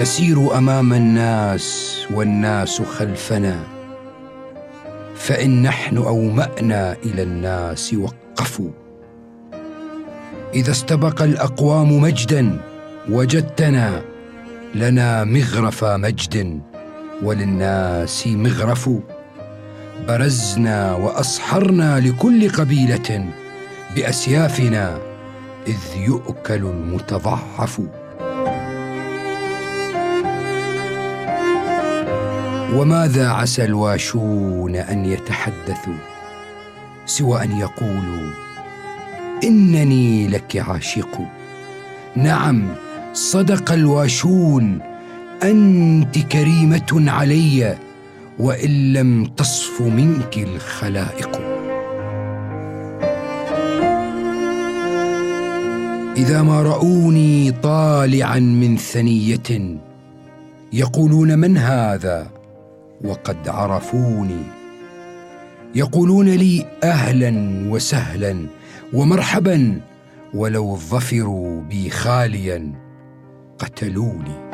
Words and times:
نسير 0.00 0.58
أمام 0.58 0.92
الناس 0.92 1.98
والناس 2.10 2.82
خلفنا 2.82 3.60
فإن 5.14 5.62
نحن 5.62 5.96
أومأنا 5.96 6.96
إلى 7.04 7.22
الناس 7.22 7.94
وقفوا. 7.94 8.70
إذا 10.54 10.70
استبق 10.70 11.22
الأقوام 11.22 12.00
مجدا 12.00 12.60
وجدتنا 13.10 14.02
لنا 14.74 15.24
مغرف 15.24 15.84
مجد 15.84 16.60
وللناس 17.22 18.26
مغرف. 18.26 18.90
برزنا 20.08 20.94
واصحرنا 20.94 22.00
لكل 22.00 22.48
قبيلة 22.48 23.26
بأسيافنا 23.96 24.98
إذ 25.66 25.78
يؤكل 25.96 26.54
المتضعف. 26.66 27.80
وماذا 32.74 33.28
عسى 33.28 33.64
الواشون 33.64 34.76
أن 34.76 35.04
يتحدثوا 35.04 35.98
سوى 37.06 37.42
أن 37.42 37.58
يقولوا 37.58 38.30
إنني 39.44 40.28
لك 40.28 40.56
عاشق؟ 40.56 41.20
نعم 42.16 42.68
صدق 43.12 43.72
الواشون 43.72 44.78
أنت 45.42 46.18
كريمة 46.18 47.10
علي 47.10 47.76
وإن 48.38 48.92
لم 48.92 49.24
تصف 49.24 49.82
منك 49.82 50.38
الخلائق. 50.38 51.40
إذا 56.16 56.42
ما 56.42 56.62
رأوني 56.62 57.52
طالعا 57.52 58.38
من 58.38 58.76
ثنية 58.76 59.78
يقولون 60.72 61.38
من 61.38 61.56
هذا؟ 61.56 62.39
وقد 63.04 63.48
عرفوني. 63.48 64.42
يقولون 65.74 66.28
لي 66.28 66.66
أهلا 66.84 67.32
وسهلا 67.70 68.46
ومرحبا 68.92 69.80
ولو 70.34 70.76
ظفروا 70.76 71.62
بي 71.62 71.90
خاليا 71.90 72.72
قتلوني. 73.58 74.50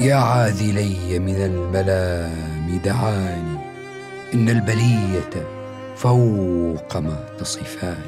يا 0.00 0.14
عاذلي 0.14 1.18
من 1.18 1.36
الملام 1.36 2.80
دعاني 2.84 3.58
إن 4.34 4.48
البلية 4.48 5.46
فوق 5.96 6.96
ما 6.96 7.24
تصفان 7.38 8.02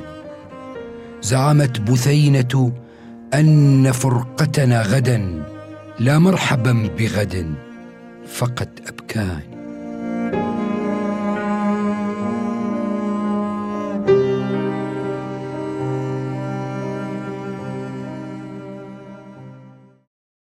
زعمت 1.23 1.80
بثينة 1.80 2.73
أن 3.34 3.92
فرقتنا 3.92 4.83
غدا 4.83 5.44
لا 5.98 6.19
مرحبا 6.19 6.91
بغد 6.98 7.55
فقد 8.27 8.80
أبكاني. 8.89 9.61